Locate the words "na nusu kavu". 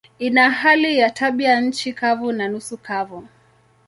2.31-3.27